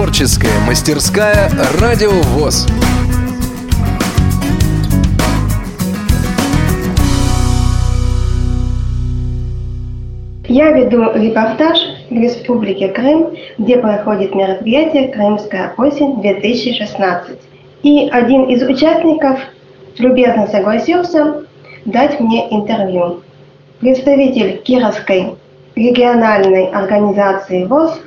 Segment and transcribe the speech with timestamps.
[0.00, 2.66] Творческая мастерская «Радио ВОЗ».
[10.48, 11.76] Я веду репортаж
[12.08, 17.38] в Республике Крым, где проходит мероприятие «Крымская осень-2016».
[17.82, 19.38] И один из участников
[19.98, 21.44] любезно согласился
[21.84, 23.20] дать мне интервью.
[23.80, 25.34] Представитель Кировской
[25.76, 28.00] региональной организации ВОЗ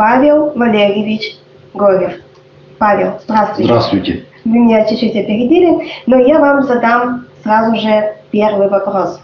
[0.00, 1.36] Павел Валерьевич
[1.74, 2.12] Горев.
[2.78, 3.64] Павел, здравствуйте.
[3.64, 4.24] Здравствуйте.
[4.46, 9.20] Вы меня чуть-чуть опередили, но я вам задам сразу же первый вопрос.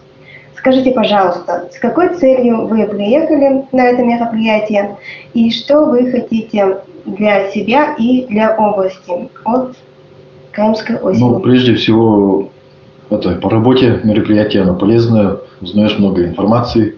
[0.54, 4.98] Скажите, пожалуйста, с какой целью вы приехали на это мероприятие
[5.32, 9.76] и что вы хотите для себя и для области от
[10.52, 11.22] Крымской осени?
[11.22, 12.50] Ну, прежде всего,
[13.08, 16.96] это по работе мероприятие, оно полезное, узнаешь много информации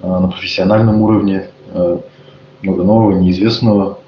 [0.00, 1.98] э, на профессиональном уровне, э,
[2.62, 3.98] много нового, неизвестного,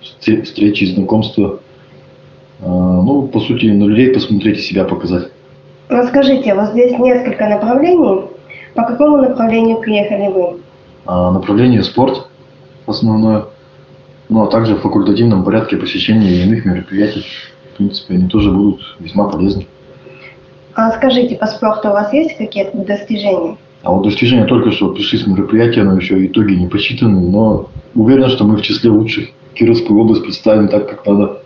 [0.00, 1.60] встречи, знакомства.
[2.60, 5.28] Э, ну, по сути, на людей посмотреть и себя показать.
[5.88, 8.22] Расскажите, вот здесь несколько направлений.
[8.74, 10.60] По какому направлению приехали вы?
[11.06, 12.28] А, направление спорт
[12.90, 13.46] основное,
[14.28, 17.24] ну а также в факультативном порядке посещения иных мероприятий.
[17.72, 19.66] В принципе, они тоже будут весьма полезны.
[20.74, 23.56] А скажите, по спорту у вас есть какие-то достижения?
[23.82, 28.28] А вот достижения только что пришли с мероприятия, но еще итоги не посчитаны, но уверен,
[28.28, 29.28] что мы в числе лучших.
[29.54, 31.42] Кировскую область представим так, как надо.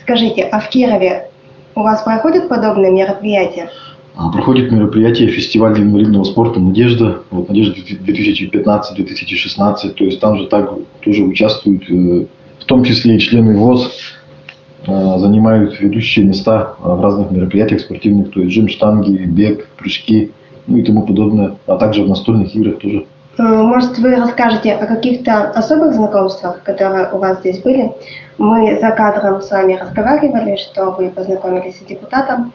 [0.00, 1.28] Скажите, а в Кирове
[1.74, 3.70] у вас проходят подобные мероприятия?
[4.14, 10.70] А, проходит мероприятие фестиваль инвалидного спорта «Надежда», вот «Надежда 2015-2016», то есть там же так
[11.00, 12.26] тоже участвуют, э,
[12.58, 13.90] в том числе и члены ВОЗ,
[14.86, 20.32] э, занимают ведущие места в разных мероприятиях спортивных, то есть жим, штанги, бег, прыжки,
[20.66, 23.06] ну и тому подобное, а также в настольных играх тоже.
[23.38, 27.92] Э, может, вы расскажете о каких-то особых знакомствах, которые у вас здесь были?
[28.38, 32.52] Мы за кадром с вами разговаривали, что вы познакомились с депутатом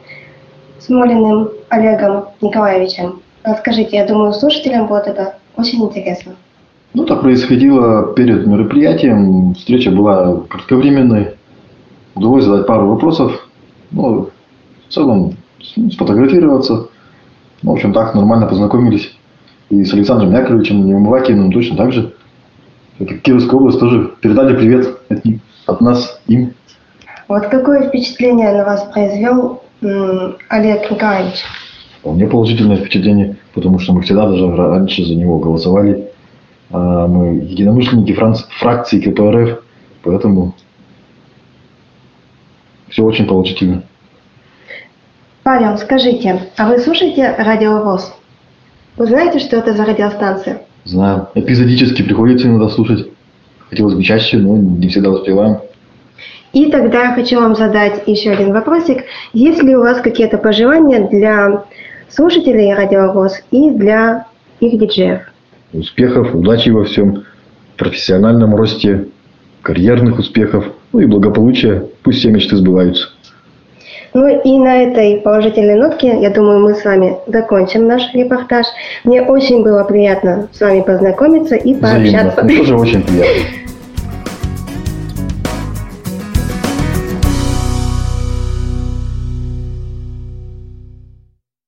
[0.78, 3.20] Смолиным Олегом Николаевичем.
[3.42, 6.34] Расскажите, я думаю, слушателям будет это очень интересно.
[6.94, 9.54] Ну, так происходило перед мероприятием.
[9.54, 11.34] Встреча была кратковременной.
[12.14, 13.48] Удалось задать пару вопросов.
[13.90, 14.30] Ну,
[14.88, 15.34] в целом,
[15.92, 16.88] сфотографироваться.
[17.62, 19.17] Ну, в общем, так нормально познакомились.
[19.70, 22.14] И с Александром Яковлевичем Неумывакиным точно так же.
[22.98, 25.22] Это Кировская область тоже передали привет от,
[25.66, 26.54] от нас им.
[27.28, 31.44] Вот какое впечатление на вас произвел Олег Николаевич?
[32.00, 36.08] Вполне положительное впечатление, потому что мы всегда даже раньше за него голосовали.
[36.70, 38.16] А мы единомышленники
[38.58, 39.62] фракции КПРФ,
[40.02, 40.54] поэтому
[42.88, 43.82] все очень положительно.
[45.42, 48.14] Павел, скажите, а вы слушаете радио ВОЗ?
[48.98, 50.62] Вы знаете, что это за радиостанция?
[50.84, 51.28] Знаю.
[51.36, 53.06] Эпизодически приходится иногда слушать.
[53.70, 55.58] Хотелось бы чаще, но не всегда успеваем.
[56.52, 59.04] И тогда я хочу вам задать еще один вопросик.
[59.32, 61.64] Есть ли у вас какие-то пожелания для
[62.08, 64.26] слушателей Радиовоз и для
[64.58, 65.20] их диджеев?
[65.72, 67.22] Успехов, удачи во всем,
[67.76, 69.06] профессиональном росте,
[69.62, 71.84] карьерных успехов, ну и благополучия.
[72.02, 73.10] Пусть все мечты сбываются.
[74.18, 78.66] Ну и на этой положительной нотке, я думаю, мы с вами закончим наш репортаж.
[79.04, 82.42] Мне очень было приятно с вами познакомиться и пообщаться.
[82.42, 82.42] Взаимно.
[82.42, 83.42] Мне тоже очень приятно.